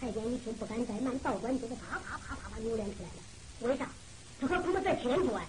[0.00, 3.68] 太监一听不敢怠慢，道馆就是啪啪啪啪啪扭脸出来了。
[3.68, 3.88] 为啥？
[4.40, 5.42] 他和他们在清楚啊！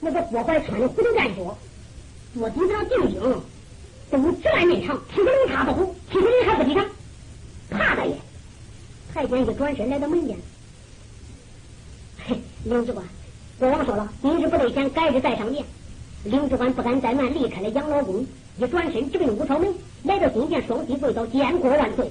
[0.00, 1.56] 那个郭怀穿的虎头战着，
[2.34, 3.42] 坐地上定睛，
[4.10, 5.72] 都直来面长，提着龙插刀，
[6.10, 6.84] 提着人还不抵挡。
[7.70, 8.16] 怕大爷！
[9.14, 10.36] 太监一转身来到门边，
[12.26, 13.06] 嘿，领职官，
[13.60, 15.64] 国王说了，明日不得闲，改日再上殿。
[16.24, 18.26] 领职官不敢怠慢，离开了养老宫，
[18.58, 19.72] 一转身直奔武朝门，
[20.02, 22.10] 来到金殿，双膝跪倒，见过万岁。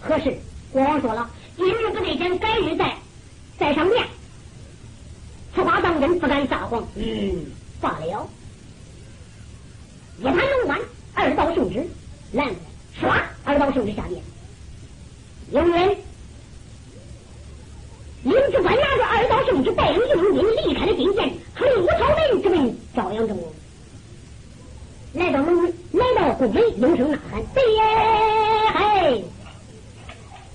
[0.00, 0.38] 何事？
[0.72, 2.96] 国王说了，今日不得见，改日再
[3.58, 4.06] 再上殿。
[5.52, 6.86] 此话当真，不敢撒谎。
[6.94, 7.46] 嗯，
[7.80, 8.28] 罢了。
[10.20, 10.78] 一盘龙丸，
[11.14, 11.84] 二道圣旨
[12.32, 12.54] 来了，
[13.00, 14.22] 唰，二道圣旨下殿。
[15.50, 15.96] 有人，
[18.22, 23.52] 领职官拿着二道圣旨，带领佣兵离开了金殿，出五朝门，直奔朝阳正宫。
[25.14, 27.60] 来到门，来到宫门，应声呐喊：“爹
[28.74, 29.24] 嘿！”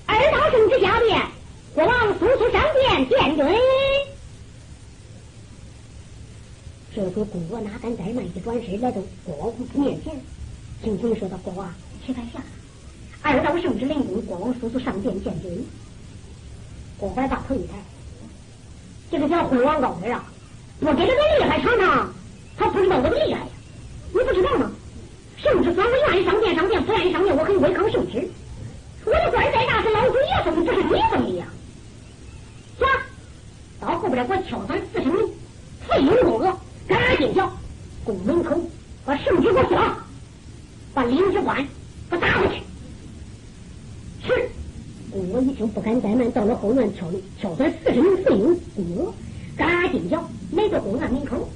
[0.07, 1.21] 二道圣旨下殿，
[1.73, 3.53] 国王速速上殿见准。
[6.93, 10.15] 这时候，公主哪敢怠慢，一转身来到国王面前，
[11.25, 11.73] 轻轻说道：“国王，
[12.05, 12.39] 且快下。
[13.23, 15.65] 二道圣旨领功，国王速速上殿见准。”
[16.97, 17.73] 郭怀大头一抬，
[19.11, 20.23] 这个叫虎王高人啊！
[20.79, 22.13] 我给他个厉害尝尝，
[22.55, 23.47] 他不知道我的厉害呀！
[24.13, 24.71] 你不知道吗？
[25.37, 28.29] 圣旨官我愿意上殿上殿，不愿意上殿我可以违抗圣旨。
[29.03, 31.47] 我的官再大是老祖爷封，不是你封的呀！
[32.79, 32.87] 行，
[33.79, 35.11] 到后边给我敲三四声
[35.89, 36.55] 费用过额。
[36.87, 37.51] 赶紧叫
[38.03, 38.61] 宫门口
[39.03, 39.75] 把圣旨给我写
[41.05, 41.55] 把领事官
[42.09, 42.63] 给打回去。
[44.25, 44.49] 是，
[45.11, 49.13] 我一听不敢怠慢，到了后院敲门敲算四十名费用过额，
[49.55, 51.47] 赶紧叫来到宫院门口。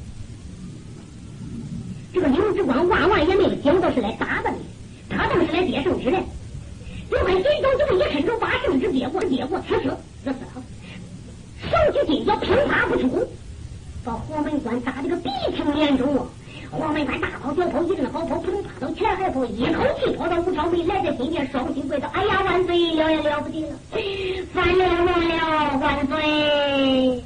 [2.13, 4.53] 这个领事官万万也没有想到是来打的，
[5.09, 6.17] 他倒是来接圣旨的。
[7.09, 9.91] 就快紧走就一伸手把圣旨接过，接过，此时
[10.23, 10.37] 这是
[11.71, 13.27] 手起金脚，乒啪不出。
[14.03, 16.25] 把黄门关打的个鼻青脸肿啊！
[16.71, 23.75] 黄门关大跑小跑一阵好跑，扑通爬到前海跑，一口气跑到武朝门，来在金殿，双膝跪倒，哎呀万岁了呀了不得了，
[24.53, 27.23] 翻了完了万岁！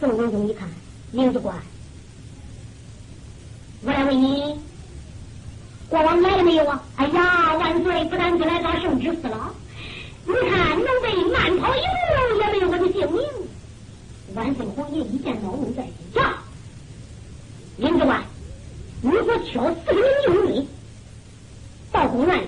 [0.00, 0.68] 宋文宗一看，
[1.12, 1.54] 领事官，
[3.84, 4.58] 我来问你，
[5.88, 6.82] 国王来了没有啊？
[6.96, 9.54] 哎呀万岁，不但不来，把圣旨撕了，
[10.26, 13.22] 你看奴婢慢跑一步也没有我的姓名。
[14.34, 16.34] 万岁皇爷一见恼怒在心，驾！
[17.78, 18.22] 领着官，
[19.00, 20.68] 你给我挑四十名佣兵
[21.90, 22.46] 到宫院里，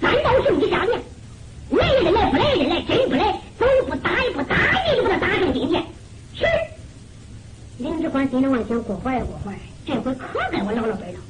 [0.00, 1.00] 三道圣旨下面，
[1.70, 5.84] 来人来不来人来，真不来，走一步打一步，打一步就把他打上金殿。
[6.34, 6.44] 是。
[7.78, 11.20] 领职官心里妄想：过怀呀过怀，这回可该我老了本了。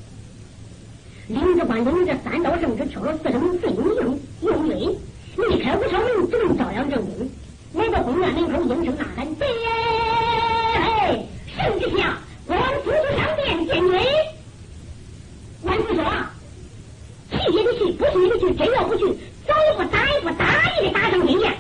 [1.29, 4.97] 领职官领着三道圣旨，挑了四十名费用用用兵，
[5.37, 7.29] 离开武朝门，直奔朝阳正宫。
[7.75, 9.47] 来到宫院门口，应声呐喊：“爹！
[11.57, 12.17] 圣旨下，
[12.47, 14.01] 国王速速上殿见准。”
[15.65, 16.05] 万岁说
[17.33, 18.55] ：“去也得去，不去也得去。
[18.55, 19.05] 真要不去，
[19.45, 21.53] 走一步打一步，打也得打上金殿。”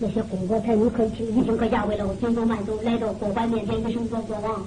[0.00, 0.48] 那些宫
[1.24, 4.66] 一听可下为了，紧走慢走来到国王面前，一声说：“国王，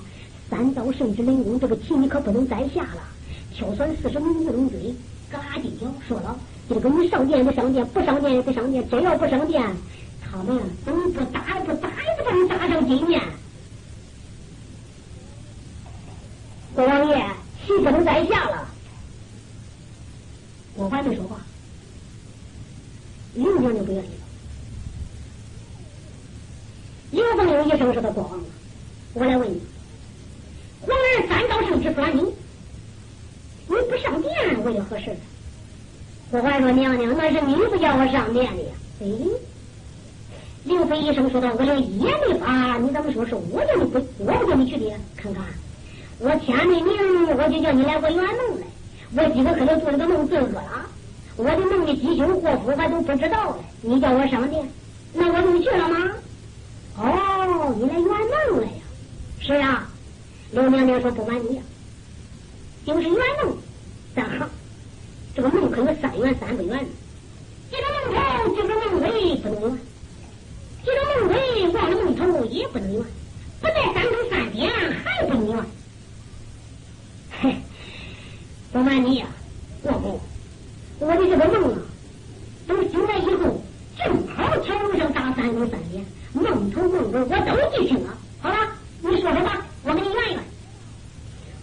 [0.50, 3.02] 三道圣旨领功，这个棋你可不能再下了。
[3.54, 4.96] 挑选四十名用军，
[5.30, 6.38] 嘎叽叫说了。”
[6.70, 8.88] 这个你上殿就上殿，不上殿也得上殿。
[8.90, 9.62] 真要不上殿，
[10.22, 13.22] 他们怎么不打不打也不把你打上金殿。
[16.74, 17.16] 国王爷，
[17.66, 18.68] 棋不能再下了。
[20.76, 21.42] 我还没说话，
[23.34, 24.14] 刘娘就不愿意了。
[27.12, 28.40] 刘凤英一声说：“他国王，
[29.14, 29.62] 我来问你，
[30.80, 35.14] 皇儿三道圣旨算你，你不上殿为了何事？”
[36.34, 38.70] 我还说娘娘，那是你不叫我上殿的呀。
[39.02, 39.08] 哎，
[40.64, 44.92] 刘飞医生说道：“我连一也没发，你怎么说是我叫你，我叫你去的？
[45.18, 45.44] 看看，
[46.20, 46.86] 我签的名，
[47.36, 48.68] 我就叫你来我圆梦来。
[49.14, 50.86] 我今个可能做了个梦做恶了，
[51.36, 53.64] 我的梦的吉凶祸福还都不知道呢。
[53.82, 54.66] 你叫我上殿，
[55.14, 56.12] 那我就去了吗？
[56.98, 58.84] 哦，你来圆梦来呀？
[59.40, 59.88] 是啊。
[60.52, 61.62] 刘娘娘说不瞒你，
[62.86, 63.58] 就是圆梦，
[64.14, 64.50] 三行。
[65.34, 67.11] 这个梦可有三圆三不圆，这个梦头，这个梦尾
[69.42, 69.78] 不能圆，
[70.86, 73.04] 这个梦尾忘了梦头也不能圆，
[73.60, 74.72] 不在三更三点
[75.04, 75.66] 还不能圆。
[77.42, 77.56] 嘿，
[78.72, 79.26] 不瞒你呀，
[79.82, 80.20] 国公，
[81.00, 81.80] 我的这个梦啊，
[82.68, 83.62] 等醒来以后，
[83.98, 88.16] 正好巧遇上打三更三点，梦头梦尾我都记清了。
[88.40, 88.58] 好了，
[89.02, 90.40] 你说说吧，我给你圆圆。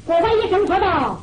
[0.05, 1.23] 国王一声说道：“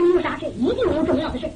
[0.00, 1.50] 没有啥事一定有重要的事。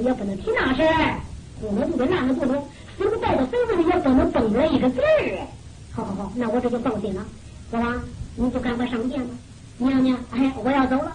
[0.00, 1.20] 也不能提那事儿，
[1.60, 2.64] 我们糊的那个糊弄，
[2.96, 5.46] 死不带到孙子里也不能蹦出来一个字儿。
[5.92, 7.24] 好好好，那我这就放心了。
[7.70, 8.00] 国王，
[8.36, 9.34] 你就赶快上殿吧。
[9.78, 11.12] 娘娘，哎，我要走了。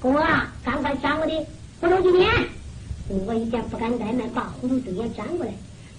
[0.00, 1.32] 国啊，赶快斩我的
[1.80, 2.28] 葫芦几年。
[3.26, 5.52] 我一点不敢怠慢，把葫芦几年斩过来。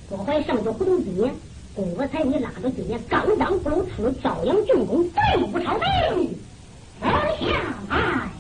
[0.10, 1.34] 我怀上去葫芦几年，
[1.76, 5.22] 公我才你拉着几年，刚刚葫芦出朝阳郡公，再
[5.52, 6.36] 不朝廷，
[7.02, 7.50] 丞相
[7.90, 8.31] 啊！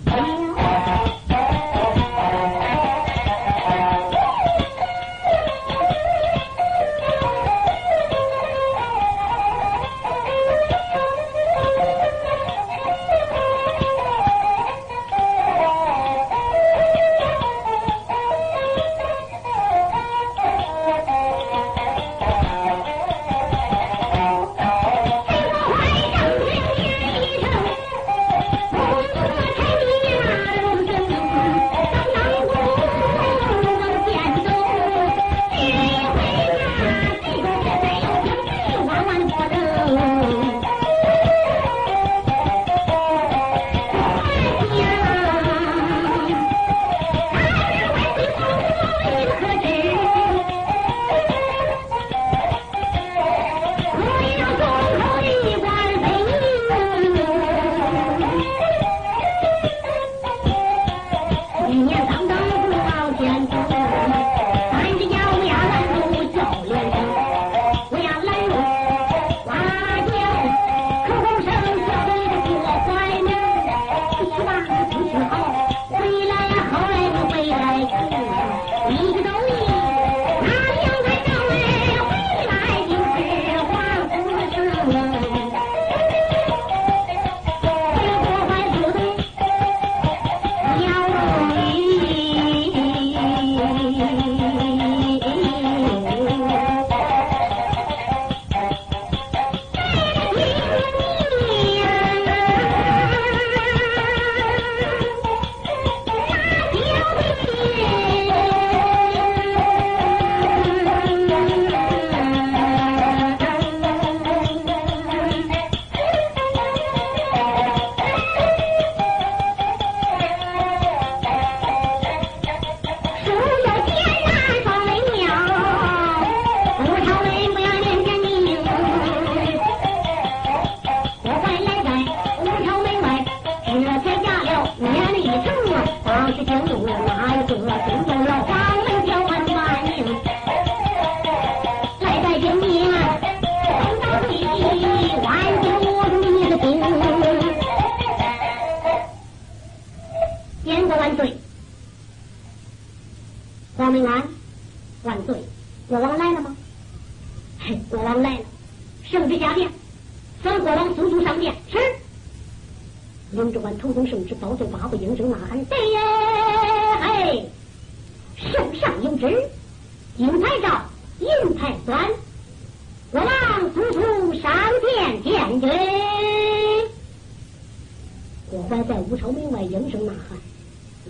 [179.11, 180.37] 吴朝门外应声呐喊：“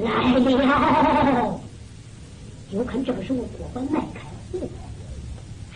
[0.04, 1.62] 来了！”
[2.74, 4.68] 就看这个时候，国官迈开了进来，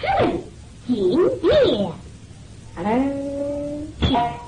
[0.01, 0.39] 是
[0.88, 1.91] 金殿，
[2.84, 4.45] 来、嗯。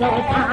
[0.00, 0.43] 哎呀！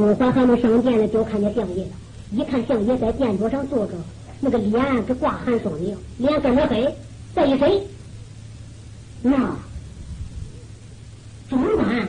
[0.00, 1.90] 还没上殿呢，就看见相爷了。
[2.32, 3.92] 一看相爷在殿桌上坐着，
[4.40, 6.94] 那个脸是挂寒霜的，脸跟着黑，
[7.34, 7.82] 再一伸，
[9.22, 9.56] 那
[11.48, 12.08] 中官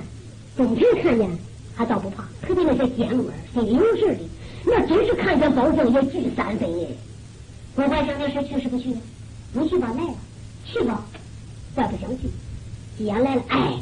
[0.55, 1.29] 中臣看见
[1.75, 4.19] 还倒不怕，特别那些监官心里有事的，
[4.65, 6.87] 那真是看见包相爷惧三分耶。
[7.75, 8.95] 国怀相爷是去是不去？
[9.53, 10.13] 你去吧，来了，
[10.65, 11.03] 去吧，
[11.75, 12.29] 再不想去。
[12.97, 13.73] 既然来了，哎，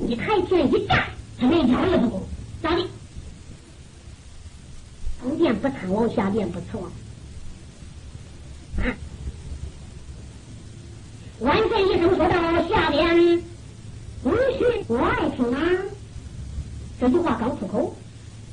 [0.00, 2.26] 你台前一站，他连腰也不够，
[2.62, 2.82] 咋的？
[5.22, 6.90] 上殿不贪往，下殿不错。
[8.78, 8.82] 啊！
[11.40, 12.34] 万岁一声说道
[12.68, 13.42] ：“下边
[14.22, 15.60] 不许我爱听啊！”
[16.98, 17.94] 这句话刚出口，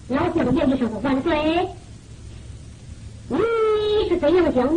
[0.10, 1.68] 老将爷一声说：“万岁，
[3.30, 3.38] 你
[4.10, 4.74] 是怎样讲的？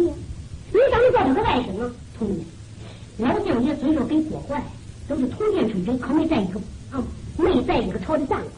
[0.73, 1.93] 你让你叫他个外甥啊？
[2.17, 4.63] 同志们，老将爷虽说跟郭槐
[5.11, 6.61] 都是同殿春臣，可没在一个
[6.93, 7.03] 啊，
[7.37, 8.49] 没在一个朝里干过。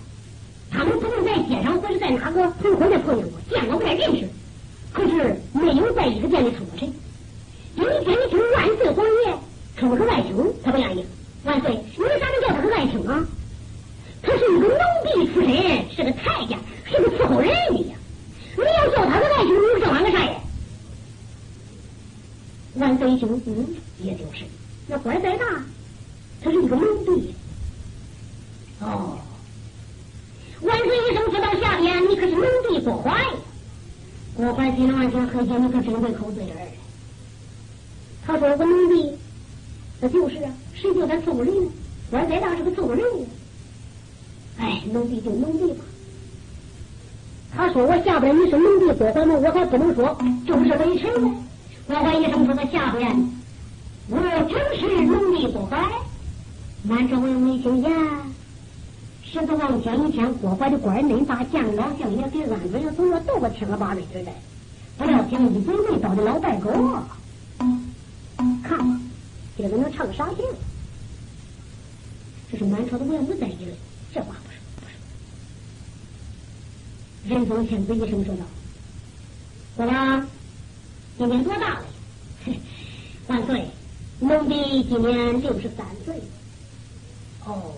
[0.70, 4.28] 他们不能在街上或者在哪个同婚的碰见过，见过面认识，
[4.92, 6.92] 可是没有在一个店里出过臣。
[7.76, 9.34] 有一天你听万岁皇爷
[9.78, 11.06] 称个外甥，他不愿意。
[11.44, 13.24] 万岁，你咋能叫他个外甥啊？
[14.22, 17.96] 他是一个农婢出身，是个太监，是个伺候人的呀。
[18.58, 20.38] 你要叫他个外甥，你叫俺个啥呀？
[22.74, 23.66] 万岁一听，嗯，
[24.02, 24.44] 也就是，
[24.86, 25.46] 那官再大，
[26.42, 27.34] 他是一个农婢。
[28.80, 29.18] 哦。
[30.62, 33.30] 万岁一声说到下边，你可是农地郭槐呀？
[34.36, 36.56] 郭槐心里暗想：何姐，你可真会口嘴儿。
[38.24, 39.12] 他说：“我农地，
[40.00, 41.70] 那就是啊，谁叫他伺候人呢？
[42.10, 43.04] 官再大是个伺候人。
[44.58, 45.84] 哎，农地就农地吧。”
[47.54, 49.34] 他说：“我下边你是农地郭槐吗？
[49.34, 51.34] 我还不能说，就是微臣呢。”
[51.88, 53.28] 郭槐一生说他下边，
[54.08, 54.16] 我
[54.48, 55.76] 正是农地郭槐。
[56.84, 57.90] 满朝文武一听呀。
[59.22, 64.32] 十多万前一天，郭槐的官恁大，见老相爷给安顿了，总说都我听了八辈子的，
[64.98, 66.70] 不料想一嘴没到的老白狗，
[68.64, 69.00] 看，
[69.56, 70.42] 这个能唱啥戏？
[72.50, 73.76] 这是满朝的文武在议论，
[74.12, 74.86] 这话不是不
[77.28, 77.32] 是。
[77.32, 78.42] 仁宗天子一声说道
[79.76, 80.26] ：“郭王，
[81.16, 81.84] 今年多大了？
[83.28, 83.66] 万岁，
[84.18, 86.20] 奴婢今年六十三岁。
[87.46, 87.72] 哦。”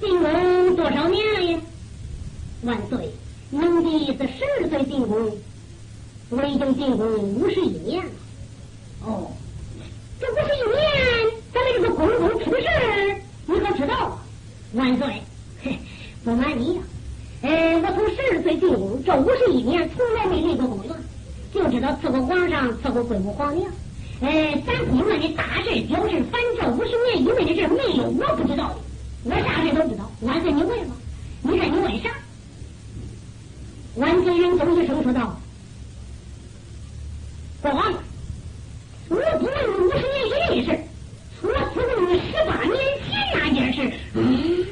[0.00, 1.60] 进宫多少年了呀？
[2.62, 3.12] 万岁，
[3.50, 5.36] 奴婢是十二岁进宫，
[6.30, 8.10] 我已经进宫五十一年了。
[9.04, 9.30] 哦，
[10.20, 12.66] 这五十一年，咱们这个公公出事
[13.46, 14.24] 你可知道啊？
[14.74, 15.22] 万岁，
[16.22, 16.82] 不瞒你呀，
[17.42, 20.94] 呃，我从十二岁进宫，这五十一年从来没离过宫院，
[21.52, 23.68] 就知道伺候皇上，伺候贵母皇娘。
[24.20, 28.76] 呃，咱宫院的大事、小事，反正五十年以内的事，没有我不知道的。
[29.24, 30.96] 我啥事都知道，万岁你问吧，
[31.42, 32.10] 你看你问啥？
[33.94, 35.38] 万岁人总一声说道
[37.62, 37.92] ：“国王，
[39.08, 40.80] 我不问你五十年以内的事，
[41.42, 42.76] 我只问你十八年
[43.06, 44.66] 前那件事。”嗯，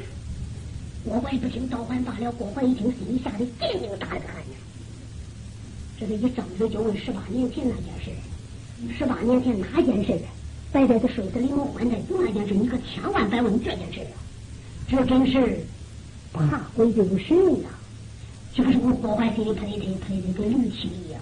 [1.05, 2.33] 我还不听，倒还罢了。
[2.33, 4.57] 国王一听，心里吓得叮叮打了个寒颤。
[5.99, 8.11] 这是一张嘴就问十八年前那件事，
[8.97, 10.19] 十八年前哪件事？
[10.73, 14.19] 白在这睡死临门换太子那件事，你可千万别问这件事啊！
[14.91, 15.65] 这真是
[16.33, 17.71] 怕鬼就神呀！
[18.53, 21.21] 这可是我破坏心里拍的拍的跟驴气一样。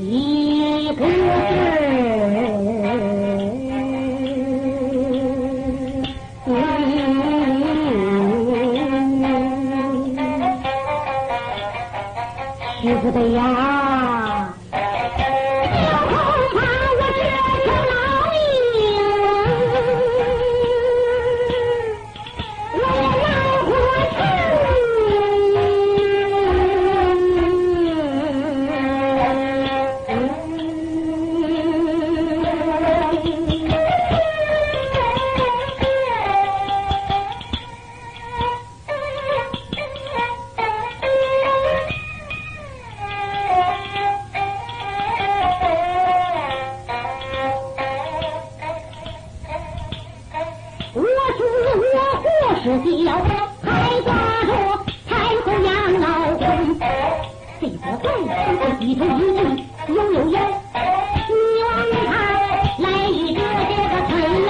[0.00, 1.59] 一个
[50.92, 51.06] 我死
[51.76, 51.82] 我
[52.20, 52.26] 活
[52.62, 53.28] 是西摇头
[53.62, 53.68] 还
[54.02, 54.08] 挂
[54.44, 54.50] 着
[55.06, 55.10] 太
[55.42, 56.42] 后养老公。
[57.60, 58.04] 这个怪
[58.80, 59.38] 一头一句
[59.88, 60.36] 悠悠悠
[61.28, 62.08] 你往他
[62.78, 64.10] 来一个这个朋
[64.42, 64.48] 友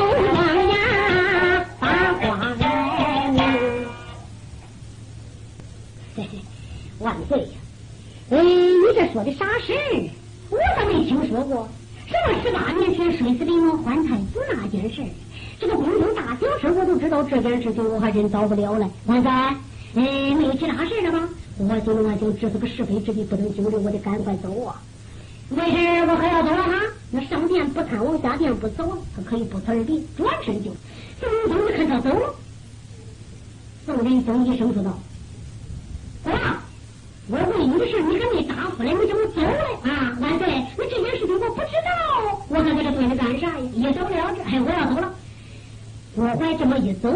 [0.70, 0.74] 呀
[1.78, 1.84] 把
[6.16, 6.32] 嘿嘿
[7.00, 7.46] 万岁呀
[8.30, 9.78] 哎你这说的啥事儿
[10.48, 11.68] 我咋没听说过
[12.06, 15.08] 什么十八年前水死临摹换太子那件事儿？
[15.60, 16.09] 这个公主
[18.30, 19.32] 到不了了，王三，
[19.94, 21.28] 哎，没有其他事了吗？
[21.58, 24.80] 我就我就这是个是非之地，不能久留，我得赶快走啊！
[25.48, 26.72] 没事，我还要走了哈。
[27.10, 30.76] 那上殿不参王，下殿不走，他可以不辞而别，转身就走。
[31.20, 32.34] 宋总看他走了，
[33.84, 34.98] 宋仁宗一声说道
[36.30, 36.62] ：“啊，
[37.28, 40.16] 我问你的事，你还没答复来，你怎么走了啊？
[40.20, 43.58] 万岁，那这件事情我不知道，我还在这蹲着干啥呀？
[43.74, 45.12] 一走了之，哎，我要走了。
[46.16, 47.10] 我怀这么一走。”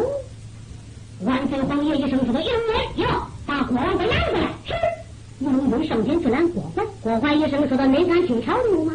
[1.24, 2.50] 万岁皇爷一声说道：“哟
[2.96, 3.06] 哟，
[3.46, 4.74] 把国王给拦过来！”是。
[5.40, 8.92] 雍正上前去拦国怀，国怀一声说道：“恁敢听朝廷吗？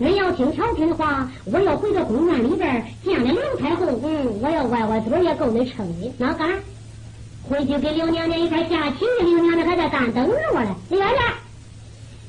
[0.00, 6.12] 恁要听朝廷的话，我要回到宫院里边见了刘太后，嗯，我要歪歪嘴也够恁撑的。
[6.18, 6.48] 那敢？
[7.48, 10.74] 回去给刘娘娘一块下棋，刘娘娘还在干等着我呢。
[10.88, 11.34] 你来来。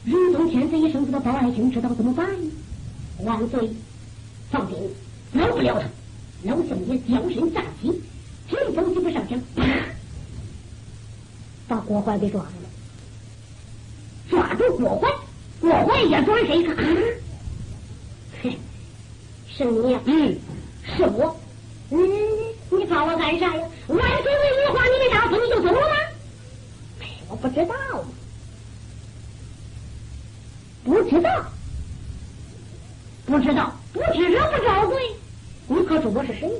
[0.05, 2.27] 仁宗天子一声说道：“包爱卿知道怎么办？”
[3.23, 3.69] 万岁，
[4.51, 4.77] 放心，
[5.31, 5.87] 饶不了他。
[6.73, 8.01] 老相爷将身站起。
[8.49, 9.41] 真东西不上前，
[11.67, 12.69] 把郭槐给抓住了，
[14.29, 15.09] 抓住郭槐，
[15.61, 16.91] 郭槐也转身一看，啊，
[18.41, 18.57] 嘿，
[19.47, 20.37] 是你，嗯，
[20.97, 21.39] 是我，
[21.89, 21.97] 嗯，
[22.69, 23.67] 你抓我干啥呀？
[23.87, 25.95] 万岁问你话，你没答复，你就走了吗？
[27.01, 27.73] 哎，我不知道，
[30.83, 31.45] 不知道，
[33.25, 35.02] 不知道，不知者不招罪。
[35.73, 36.51] 你可知我是谁？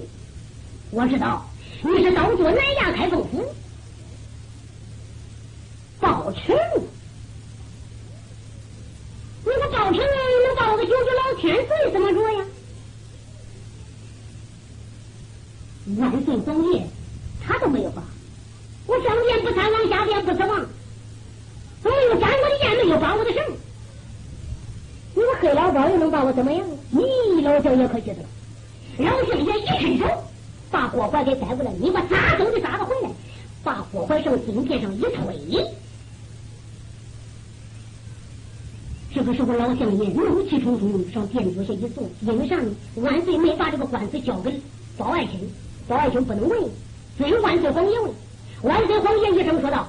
[0.90, 1.46] 我知道。
[1.84, 3.46] 你是刀做南衙开封府，
[6.00, 6.56] 报臣。
[9.44, 12.46] 你个报臣能把我个九九老天岁怎么着呀？
[15.98, 16.88] 万岁皇爷，
[17.46, 18.02] 他都没有报。
[18.88, 20.66] 我上殿不参王，下殿不辞王，
[21.84, 23.44] 我没有斩我的雁，没有报我的神。
[25.14, 26.66] 你个黑老包又能把我怎么样？
[26.90, 28.24] 你老小爷可记得
[28.98, 29.12] 了？
[29.12, 30.24] 老相爷一伸手。
[30.72, 33.10] 把郭槐给带过来，你把咋走的咋的回来，
[33.64, 35.64] 把郭槐上金殿上一推。
[39.14, 42.72] 这个时候，老相爷怒气冲冲上殿脚下一坐，因为啥呢？
[42.96, 44.60] 万岁没把这个官司交给
[44.98, 45.48] 包爱卿，
[45.88, 46.64] 包爱卿不能问，
[47.20, 48.12] 只有万岁皇爷问。
[48.64, 49.88] 万岁皇爷一声说道：“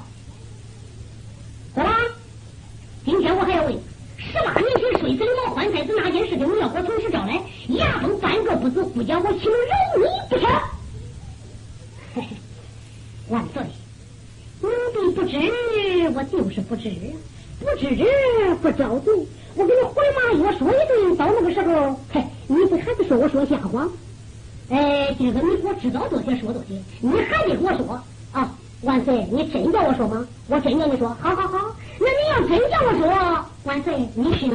[1.75, 1.97] 好吧，
[3.07, 3.73] 今天我还要问
[4.19, 10.49] 十八年前睡死王欢太子那件事情，你要给我从实招来，牙崩半个不死，不叫我岂能饶你不成？”
[13.29, 13.63] 万岁，
[14.61, 15.37] 奴婢不知，
[16.15, 16.91] 我就是不知，
[17.61, 19.15] 不知不招罪。
[19.55, 23.87] 我给你回马药说一顿，到那个时候，嘿，你不还是说我说瞎话？
[24.71, 28.01] 哎，这个你给我知道多些说多些，你还得给我说
[28.33, 28.51] 啊！
[28.81, 30.27] 万岁，你真叫我说吗？
[30.49, 34.55] 我真叫你说，好好好，那你要真叫我说，万岁，你听。